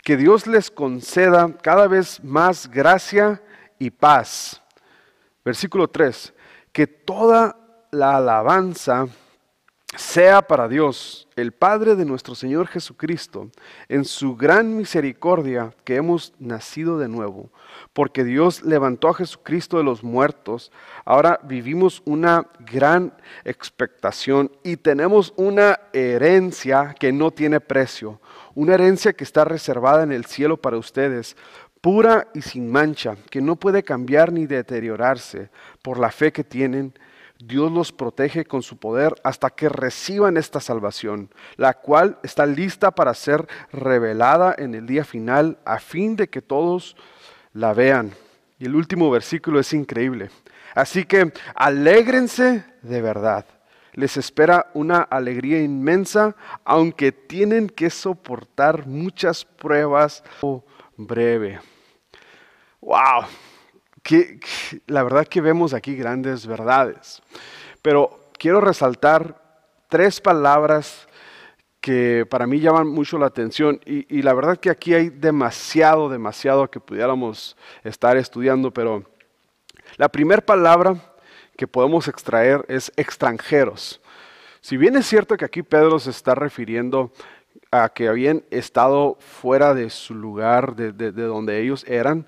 Que 0.03 0.17
Dios 0.17 0.47
les 0.47 0.69
conceda 0.71 1.55
cada 1.61 1.87
vez 1.87 2.23
más 2.23 2.69
gracia 2.69 3.41
y 3.79 3.89
paz 3.89 4.62
Versículo 5.43 5.89
3, 5.89 6.33
que 6.71 6.87
toda 6.87 7.57
la 7.91 8.17
alabanza 8.17 9.07
sea 9.95 10.41
para 10.41 10.67
Dios, 10.67 11.27
el 11.35 11.51
Padre 11.51 11.95
de 11.95 12.05
nuestro 12.05 12.35
Señor 12.35 12.67
Jesucristo, 12.67 13.49
en 13.89 14.05
su 14.05 14.35
gran 14.35 14.75
misericordia 14.75 15.73
que 15.83 15.95
hemos 15.95 16.33
nacido 16.39 16.97
de 16.97 17.07
nuevo, 17.07 17.51
porque 17.93 18.23
Dios 18.23 18.63
levantó 18.63 19.09
a 19.09 19.13
Jesucristo 19.13 19.77
de 19.77 19.83
los 19.83 20.03
muertos. 20.03 20.71
Ahora 21.05 21.39
vivimos 21.43 22.01
una 22.05 22.47
gran 22.59 23.13
expectación 23.43 24.51
y 24.63 24.77
tenemos 24.77 25.33
una 25.35 25.79
herencia 25.93 26.95
que 26.99 27.11
no 27.11 27.31
tiene 27.31 27.59
precio, 27.59 28.19
una 28.55 28.75
herencia 28.75 29.13
que 29.13 29.23
está 29.23 29.45
reservada 29.45 30.03
en 30.03 30.11
el 30.11 30.25
cielo 30.25 30.57
para 30.57 30.77
ustedes, 30.77 31.35
pura 31.83 32.29
y 32.33 32.41
sin 32.41 32.71
mancha, 32.71 33.17
que 33.29 33.41
no 33.41 33.57
puede 33.57 33.83
cambiar 33.83 34.31
ni 34.31 34.45
deteriorarse 34.45 35.49
por 35.81 35.99
la 35.99 36.11
fe 36.11 36.31
que 36.31 36.45
tienen. 36.45 36.93
Dios 37.37 37.69
los 37.73 37.91
protege 37.91 38.45
con 38.45 38.63
su 38.63 38.77
poder 38.77 39.13
hasta 39.21 39.49
que 39.49 39.67
reciban 39.67 40.37
esta 40.37 40.61
salvación, 40.61 41.29
la 41.57 41.73
cual 41.73 42.19
está 42.23 42.45
lista 42.45 42.91
para 42.91 43.13
ser 43.13 43.45
revelada 43.73 44.55
en 44.57 44.75
el 44.75 44.87
día 44.87 45.03
final 45.03 45.57
a 45.65 45.77
fin 45.77 46.15
de 46.15 46.29
que 46.29 46.41
todos 46.41 46.95
la 47.51 47.73
vean. 47.73 48.13
Y 48.59 48.65
el 48.65 48.75
último 48.75 49.11
versículo 49.11 49.59
es 49.59 49.73
increíble. 49.73 50.29
Así 50.75 51.03
que 51.03 51.33
alégrense 51.53 52.63
de 52.81 53.01
verdad. 53.01 53.45
Les 53.91 54.15
espera 54.15 54.67
una 54.73 55.01
alegría 55.01 55.61
inmensa, 55.61 56.33
aunque 56.63 57.11
tienen 57.11 57.67
que 57.67 57.89
soportar 57.89 58.87
muchas 58.87 59.43
pruebas 59.43 60.23
breve. 60.95 61.59
¡Wow! 62.85 63.25
la 64.87 65.03
verdad 65.03 65.25
que 65.25 65.39
vemos 65.39 65.73
aquí 65.73 65.95
grandes 65.95 66.45
verdades. 66.45 67.21
Pero 67.81 68.27
quiero 68.37 68.59
resaltar 68.59 69.41
tres 69.87 70.19
palabras 70.19 71.07
que 71.79 72.25
para 72.29 72.45
mí 72.45 72.59
llaman 72.59 72.87
mucho 72.87 73.17
la 73.17 73.27
atención 73.27 73.79
y, 73.85 74.21
la 74.21 74.33
verdad 74.33 74.57
que 74.57 74.69
aquí 74.69 74.93
hay 74.93 75.09
demasiado, 75.09 76.09
demasiado 76.09 76.69
que 76.69 76.81
pudiéramos 76.81 77.55
estar 77.85 78.17
estudiando, 78.17 78.71
pero 78.71 79.03
la 79.95 80.09
primera 80.09 80.41
palabra 80.41 80.95
que 81.55 81.67
podemos 81.67 82.09
extraer 82.09 82.65
es 82.67 82.91
extranjeros. 82.97 84.01
Si 84.59 84.75
bien 84.75 84.97
es 84.97 85.05
cierto 85.05 85.37
que 85.37 85.45
aquí 85.45 85.63
Pedro 85.63 85.99
se 85.99 86.09
está 86.09 86.35
refiriendo 86.35 87.13
a 87.71 87.89
que 87.89 88.09
habían 88.09 88.43
estado 88.49 89.17
fuera 89.19 89.73
de 89.73 89.89
su 89.89 90.15
lugar, 90.15 90.75
de 90.75 91.11
donde 91.11 91.61
ellos 91.61 91.85
eran, 91.87 92.27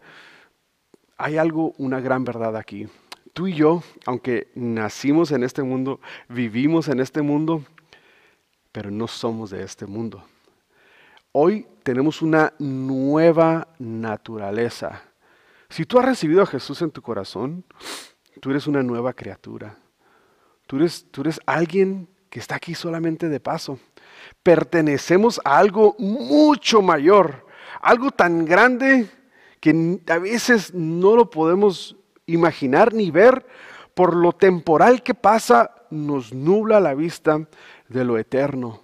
hay 1.17 1.37
algo, 1.37 1.73
una 1.77 1.99
gran 1.99 2.23
verdad 2.23 2.55
aquí. 2.55 2.87
Tú 3.33 3.47
y 3.47 3.53
yo, 3.53 3.83
aunque 4.05 4.51
nacimos 4.55 5.31
en 5.31 5.43
este 5.43 5.63
mundo, 5.63 5.99
vivimos 6.29 6.87
en 6.87 6.99
este 6.99 7.21
mundo, 7.21 7.63
pero 8.71 8.91
no 8.91 9.07
somos 9.07 9.49
de 9.49 9.63
este 9.63 9.85
mundo. 9.85 10.23
Hoy 11.31 11.67
tenemos 11.83 12.21
una 12.21 12.53
nueva 12.59 13.67
naturaleza. 13.77 15.01
Si 15.69 15.85
tú 15.85 15.99
has 15.99 16.05
recibido 16.05 16.41
a 16.41 16.45
Jesús 16.45 16.81
en 16.81 16.91
tu 16.91 17.01
corazón, 17.01 17.65
tú 18.39 18.51
eres 18.51 18.67
una 18.67 18.83
nueva 18.83 19.13
criatura. 19.13 19.77
Tú 20.67 20.77
eres, 20.77 21.05
tú 21.11 21.21
eres 21.21 21.39
alguien 21.45 22.07
que 22.29 22.39
está 22.39 22.55
aquí 22.55 22.73
solamente 22.73 23.27
de 23.27 23.39
paso. 23.39 23.79
Pertenecemos 24.43 25.41
a 25.43 25.57
algo 25.57 25.95
mucho 25.99 26.81
mayor, 26.81 27.45
algo 27.81 28.11
tan 28.11 28.45
grande 28.45 29.09
que 29.65 29.99
a 30.13 30.19
veces 30.19 30.75
no 30.75 31.15
lo 31.15 31.31
podemos 31.31 31.95
imaginar 32.27 32.93
ni 32.93 33.09
ver, 33.09 33.47
por 33.95 34.15
lo 34.15 34.31
temporal 34.31 35.01
que 35.01 35.15
pasa, 35.15 35.71
nos 35.89 36.35
nubla 36.35 36.79
la 36.79 36.93
vista 36.93 37.47
de 37.89 38.05
lo 38.05 38.19
eterno. 38.19 38.83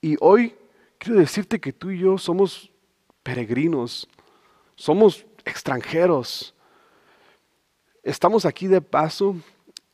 Y 0.00 0.16
hoy 0.20 0.54
quiero 0.96 1.20
decirte 1.20 1.60
que 1.60 1.74
tú 1.74 1.90
y 1.90 1.98
yo 1.98 2.16
somos 2.16 2.72
peregrinos, 3.22 4.08
somos 4.76 5.26
extranjeros. 5.44 6.54
Estamos 8.02 8.46
aquí 8.46 8.68
de 8.68 8.80
paso 8.80 9.36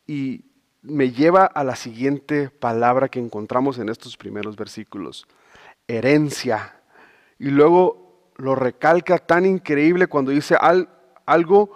y 0.07 0.45
me 0.81 1.11
lleva 1.11 1.45
a 1.45 1.65
la 1.65 1.75
siguiente 1.75 2.51
palabra 2.51 3.09
que 3.09 3.19
encontramos 3.19 3.81
en 3.81 3.89
estos 3.89 4.17
primeros 4.17 4.55
versículos, 4.55 5.27
herencia. 5.89 6.83
Y 7.41 7.47
luego 7.47 8.08
lo 8.39 8.55
recalca 8.55 9.19
tan 9.19 9.45
increíble 9.45 10.07
cuando 10.07 10.31
dice 10.31 10.57
algo, 11.27 11.73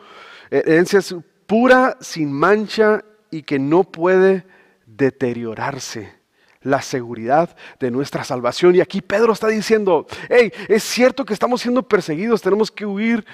herencia 0.48 1.00
es 1.00 1.14
pura, 1.46 1.96
sin 2.00 2.32
mancha 2.32 3.04
y 3.32 3.42
que 3.42 3.58
no 3.58 3.82
puede 3.82 4.46
deteriorarse 4.86 6.14
la 6.60 6.80
seguridad 6.80 7.56
de 7.80 7.90
nuestra 7.90 8.22
salvación. 8.22 8.76
Y 8.76 8.80
aquí 8.80 9.02
Pedro 9.02 9.32
está 9.32 9.48
diciendo, 9.48 10.06
hey, 10.28 10.52
es 10.68 10.84
cierto 10.84 11.24
que 11.24 11.34
estamos 11.34 11.60
siendo 11.60 11.82
perseguidos, 11.82 12.42
tenemos 12.42 12.70
que 12.70 12.86
huir. 12.86 13.26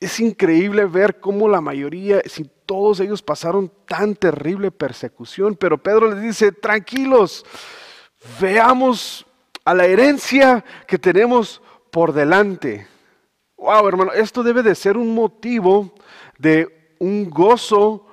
Es 0.00 0.18
increíble 0.18 0.84
ver 0.86 1.20
cómo 1.20 1.48
la 1.48 1.60
mayoría, 1.60 2.20
si 2.26 2.50
todos 2.66 2.98
ellos 2.98 3.22
pasaron 3.22 3.72
tan 3.86 4.16
terrible 4.16 4.72
persecución, 4.72 5.54
pero 5.54 5.78
Pedro 5.78 6.10
les 6.10 6.22
dice, 6.22 6.50
tranquilos, 6.50 7.46
veamos 8.40 9.24
a 9.64 9.74
la 9.74 9.86
herencia 9.86 10.64
que 10.88 10.98
tenemos 10.98 11.62
por 11.90 12.12
delante. 12.12 12.86
Wow, 13.56 13.88
hermano, 13.88 14.12
esto 14.12 14.42
debe 14.42 14.62
de 14.62 14.74
ser 14.74 14.96
un 14.96 15.14
motivo 15.14 15.92
de 16.38 16.94
un 16.98 17.28
gozo 17.28 18.04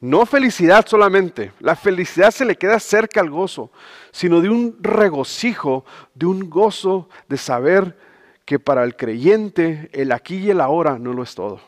No 0.00 0.26
felicidad 0.26 0.84
solamente, 0.84 1.52
la 1.60 1.76
felicidad 1.76 2.32
se 2.32 2.44
le 2.44 2.56
queda 2.56 2.80
cerca 2.80 3.20
al 3.20 3.30
gozo, 3.30 3.70
sino 4.10 4.40
de 4.40 4.48
un 4.48 4.76
regocijo, 4.80 5.84
de 6.12 6.26
un 6.26 6.50
gozo 6.50 7.08
de 7.28 7.36
saber 7.36 7.96
que 8.44 8.58
para 8.58 8.82
el 8.82 8.96
creyente 8.96 9.88
el 9.92 10.10
aquí 10.10 10.38
y 10.38 10.50
el 10.50 10.60
ahora 10.60 10.98
no 10.98 11.12
lo 11.12 11.22
es 11.22 11.36
todo. 11.36 11.60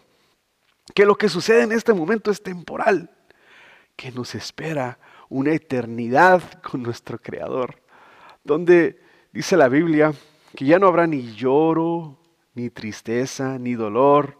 Que 0.97 1.07
lo 1.07 1.15
que 1.15 1.29
sucede 1.29 1.63
en 1.63 1.71
este 1.71 1.93
momento 1.93 2.33
es 2.33 2.43
temporal, 2.43 3.09
que 3.95 4.11
nos 4.11 4.35
espera 4.35 4.99
una 5.29 5.53
eternidad 5.53 6.43
con 6.61 6.83
nuestro 6.83 7.19
Creador, 7.19 7.77
donde 8.43 9.01
dice 9.33 9.57
la 9.57 9.69
Biblia 9.69 10.13
que 10.55 10.65
ya 10.65 10.79
no 10.79 10.87
habrá 10.87 11.07
ni 11.07 11.35
lloro, 11.35 12.17
ni 12.55 12.71
tristeza, 12.71 13.59
ni 13.59 13.75
dolor, 13.75 14.39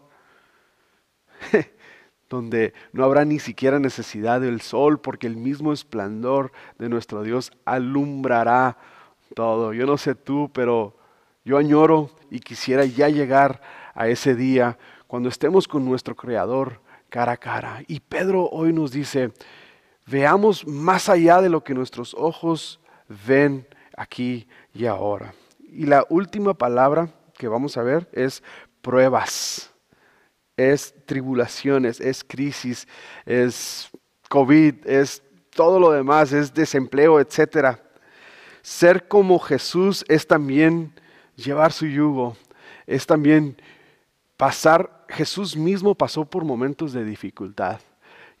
donde 2.29 2.73
no 2.93 3.03
habrá 3.03 3.25
ni 3.25 3.39
siquiera 3.39 3.79
necesidad 3.79 4.41
del 4.41 4.61
sol, 4.61 4.99
porque 4.99 5.27
el 5.27 5.35
mismo 5.35 5.73
esplendor 5.73 6.51
de 6.79 6.89
nuestro 6.89 7.23
Dios 7.23 7.51
alumbrará 7.65 8.77
todo. 9.35 9.73
Yo 9.73 9.85
no 9.85 9.97
sé 9.97 10.15
tú, 10.15 10.49
pero 10.53 10.95
yo 11.43 11.57
añoro 11.57 12.09
y 12.31 12.39
quisiera 12.39 12.85
ya 12.85 13.09
llegar 13.09 13.61
a 13.93 14.07
ese 14.07 14.35
día 14.35 14.77
cuando 15.07 15.29
estemos 15.29 15.67
con 15.67 15.85
nuestro 15.85 16.15
Creador 16.15 16.81
cara 17.09 17.33
a 17.33 17.37
cara. 17.37 17.83
Y 17.87 17.99
Pedro 17.99 18.49
hoy 18.49 18.73
nos 18.73 18.91
dice, 18.91 19.31
veamos 20.05 20.65
más 20.65 21.09
allá 21.09 21.41
de 21.41 21.49
lo 21.49 21.63
que 21.63 21.73
nuestros 21.73 22.15
ojos 22.17 22.79
ven 23.27 23.67
aquí 23.95 24.47
y 24.73 24.85
ahora. 24.85 25.33
Y 25.69 25.85
la 25.85 26.05
última 26.09 26.53
palabra 26.53 27.09
que 27.37 27.47
vamos 27.47 27.77
a 27.77 27.83
ver 27.83 28.09
es 28.13 28.43
pruebas, 28.81 29.71
es 30.57 30.93
tribulaciones, 31.05 31.99
es 31.99 32.23
crisis, 32.23 32.87
es 33.25 33.89
COVID, 34.29 34.87
es 34.87 35.21
todo 35.49 35.79
lo 35.79 35.91
demás, 35.91 36.31
es 36.33 36.53
desempleo, 36.53 37.19
etc. 37.19 37.77
Ser 38.61 39.07
como 39.07 39.39
Jesús 39.39 40.05
es 40.07 40.27
también 40.27 40.93
llevar 41.35 41.71
su 41.71 41.87
yugo, 41.87 42.35
es 42.85 43.05
también 43.05 43.57
pasar, 44.37 45.05
Jesús 45.09 45.55
mismo 45.55 45.95
pasó 45.95 46.25
por 46.25 46.43
momentos 46.43 46.93
de 46.93 47.03
dificultad. 47.03 47.79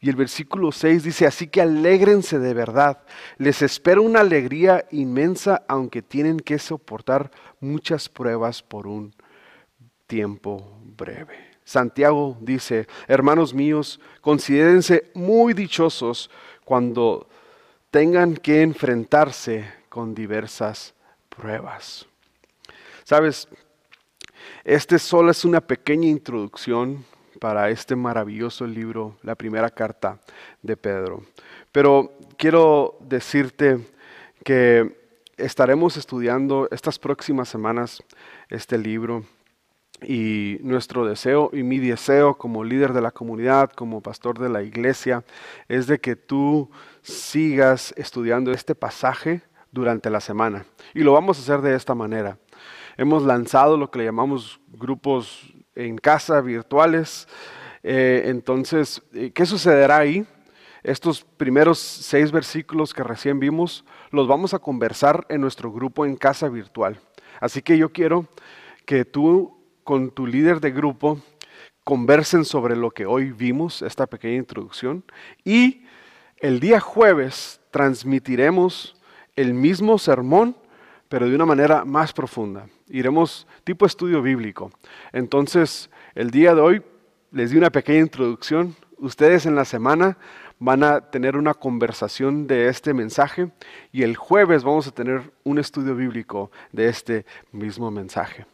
Y 0.05 0.09
el 0.09 0.15
versículo 0.15 0.71
6 0.71 1.03
dice, 1.03 1.25
así 1.25 1.47
que 1.47 1.61
alégrense 1.61 2.37
de 2.37 2.53
verdad. 2.53 3.01
Les 3.39 3.63
espera 3.63 4.01
una 4.01 4.19
alegría 4.19 4.85
inmensa, 4.91 5.63
aunque 5.67 6.03
tienen 6.03 6.39
que 6.39 6.59
soportar 6.59 7.31
muchas 7.59 8.07
pruebas 8.07 8.61
por 8.61 8.85
un 8.85 9.15
tiempo 10.05 10.77
breve. 10.95 11.57
Santiago 11.63 12.37
dice, 12.39 12.85
hermanos 13.07 13.51
míos, 13.55 13.99
considérense 14.21 15.09
muy 15.15 15.55
dichosos 15.55 16.29
cuando 16.63 17.27
tengan 17.89 18.35
que 18.35 18.61
enfrentarse 18.61 19.65
con 19.89 20.13
diversas 20.13 20.93
pruebas. 21.29 22.05
Sabes, 23.05 23.47
este 24.63 24.99
solo 24.99 25.31
es 25.31 25.43
una 25.45 25.61
pequeña 25.61 26.07
introducción 26.07 27.03
para 27.45 27.69
este 27.69 27.95
maravilloso 27.95 28.65
libro, 28.65 29.17
la 29.21 29.35
primera 29.35 29.69
carta 29.69 30.19
de 30.63 30.75
Pedro. 30.75 31.21
Pero 31.71 32.17
quiero 32.37 32.97
decirte 33.01 33.77
que 34.43 34.97
estaremos 35.37 35.95
estudiando 35.95 36.67
estas 36.71 36.97
próximas 36.97 37.47
semanas 37.47 38.01
este 38.49 38.79
libro 38.79 39.25
y 40.01 40.57
nuestro 40.61 41.05
deseo 41.05 41.51
y 41.53 41.61
mi 41.61 41.77
deseo 41.77 42.33
como 42.33 42.63
líder 42.63 42.93
de 42.93 43.01
la 43.01 43.11
comunidad, 43.11 43.69
como 43.69 44.01
pastor 44.01 44.39
de 44.39 44.49
la 44.49 44.63
iglesia, 44.63 45.23
es 45.67 45.85
de 45.85 45.99
que 45.99 46.15
tú 46.15 46.71
sigas 47.03 47.93
estudiando 47.95 48.53
este 48.53 48.73
pasaje 48.73 49.43
durante 49.71 50.09
la 50.09 50.19
semana. 50.19 50.65
Y 50.95 51.01
lo 51.01 51.13
vamos 51.13 51.37
a 51.37 51.41
hacer 51.41 51.61
de 51.61 51.75
esta 51.75 51.93
manera. 51.93 52.39
Hemos 52.97 53.21
lanzado 53.21 53.77
lo 53.77 53.91
que 53.91 53.99
le 53.99 54.05
llamamos 54.05 54.59
grupos 54.67 55.54
en 55.75 55.97
casa 55.97 56.41
virtuales. 56.41 57.27
Eh, 57.83 58.23
entonces, 58.25 59.01
eh, 59.13 59.31
¿qué 59.31 59.45
sucederá 59.45 59.97
ahí? 59.97 60.25
Estos 60.83 61.23
primeros 61.23 61.79
seis 61.79 62.31
versículos 62.31 62.93
que 62.93 63.03
recién 63.03 63.39
vimos 63.39 63.85
los 64.11 64.27
vamos 64.27 64.53
a 64.53 64.59
conversar 64.59 65.25
en 65.29 65.41
nuestro 65.41 65.71
grupo 65.71 66.05
en 66.05 66.15
casa 66.15 66.47
virtual. 66.47 66.99
Así 67.39 67.61
que 67.61 67.77
yo 67.77 67.91
quiero 67.91 68.27
que 68.85 69.03
tú 69.03 69.57
con 69.83 70.11
tu 70.11 70.25
líder 70.25 70.59
de 70.59 70.71
grupo 70.71 71.19
conversen 71.83 72.45
sobre 72.45 72.75
lo 72.75 72.91
que 72.91 73.05
hoy 73.05 73.31
vimos, 73.31 73.81
esta 73.81 74.07
pequeña 74.07 74.37
introducción, 74.37 75.03
y 75.43 75.85
el 76.37 76.59
día 76.59 76.79
jueves 76.79 77.61
transmitiremos 77.71 78.95
el 79.35 79.53
mismo 79.53 79.97
sermón, 79.97 80.55
pero 81.09 81.29
de 81.29 81.35
una 81.35 81.45
manera 81.45 81.85
más 81.85 82.13
profunda. 82.13 82.67
Iremos 82.87 83.47
tipo 83.63 83.85
estudio 83.85 84.21
bíblico. 84.21 84.71
Entonces, 85.11 85.89
el 86.13 86.29
día 86.29 86.53
de 86.53 86.61
hoy 86.61 86.83
les 87.31 87.49
di 87.51 87.57
una 87.57 87.71
pequeña 87.71 88.01
introducción. 88.01 88.75
Ustedes 88.97 89.45
en 89.45 89.55
la 89.55 89.65
semana 89.65 90.17
van 90.59 90.83
a 90.83 91.01
tener 91.01 91.35
una 91.35 91.53
conversación 91.53 92.47
de 92.47 92.67
este 92.67 92.93
mensaje 92.93 93.51
y 93.91 94.03
el 94.03 94.15
jueves 94.15 94.63
vamos 94.63 94.87
a 94.87 94.91
tener 94.91 95.33
un 95.43 95.57
estudio 95.57 95.95
bíblico 95.95 96.51
de 96.71 96.87
este 96.87 97.25
mismo 97.51 97.91
mensaje. 97.91 98.45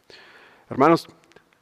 Hermanos, 0.70 1.08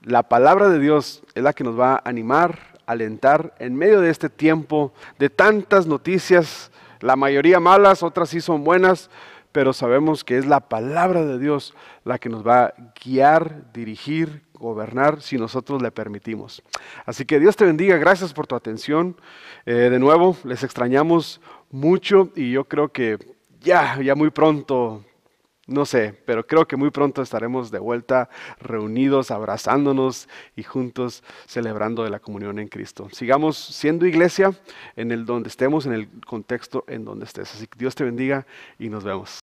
la 0.02 0.22
palabra 0.22 0.68
de 0.68 0.78
Dios 0.78 1.22
es 1.34 1.42
la 1.42 1.52
que 1.52 1.64
nos 1.64 1.78
va 1.78 1.94
a 1.94 2.02
animar, 2.04 2.78
alentar 2.86 3.54
en 3.58 3.74
medio 3.74 4.00
de 4.00 4.10
este 4.10 4.30
tiempo 4.30 4.94
de 5.18 5.28
tantas 5.28 5.86
noticias, 5.86 6.70
la 7.00 7.16
mayoría 7.16 7.60
malas, 7.60 8.02
otras 8.02 8.30
sí 8.30 8.40
son 8.40 8.64
buenas, 8.64 9.10
pero 9.52 9.72
sabemos 9.72 10.24
que 10.24 10.38
es 10.38 10.46
la 10.46 10.60
palabra 10.68 11.24
de 11.24 11.38
Dios 11.38 11.74
la 12.04 12.18
que 12.18 12.28
nos 12.28 12.46
va 12.46 12.64
a 12.64 12.74
guiar, 13.04 13.72
dirigir, 13.72 14.42
gobernar 14.54 15.22
si 15.22 15.38
nosotros 15.38 15.82
le 15.82 15.90
permitimos. 15.90 16.62
Así 17.06 17.24
que 17.24 17.40
Dios 17.40 17.56
te 17.56 17.64
bendiga, 17.64 17.96
gracias 17.96 18.32
por 18.32 18.46
tu 18.46 18.54
atención. 18.54 19.16
Eh, 19.66 19.72
de 19.72 19.98
nuevo, 19.98 20.36
les 20.44 20.62
extrañamos 20.62 21.40
mucho 21.70 22.30
y 22.36 22.52
yo 22.52 22.64
creo 22.64 22.92
que 22.92 23.18
ya, 23.60 24.00
ya 24.00 24.14
muy 24.14 24.30
pronto 24.30 25.04
no 25.70 25.86
sé, 25.86 26.20
pero 26.26 26.44
creo 26.48 26.66
que 26.66 26.76
muy 26.76 26.90
pronto 26.90 27.22
estaremos 27.22 27.70
de 27.70 27.78
vuelta 27.78 28.28
reunidos, 28.58 29.30
abrazándonos 29.30 30.28
y 30.56 30.64
juntos 30.64 31.22
celebrando 31.46 32.02
de 32.02 32.10
la 32.10 32.18
comunión 32.18 32.58
en 32.58 32.66
Cristo. 32.66 33.08
Sigamos 33.12 33.56
siendo 33.56 34.04
iglesia 34.04 34.52
en 34.96 35.12
el 35.12 35.24
donde 35.24 35.48
estemos, 35.48 35.86
en 35.86 35.92
el 35.92 36.08
contexto 36.26 36.84
en 36.88 37.04
donde 37.04 37.24
estés. 37.24 37.54
Así 37.54 37.68
que 37.68 37.78
Dios 37.78 37.94
te 37.94 38.02
bendiga 38.02 38.48
y 38.80 38.88
nos 38.88 39.04
vemos. 39.04 39.30